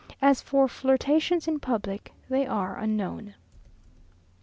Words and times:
As 0.19 0.41
for 0.41 0.67
flirtations 0.67 1.47
in 1.47 1.59
public, 1.59 2.11
they 2.27 2.47
are 2.47 2.75
unknown. 2.79 3.35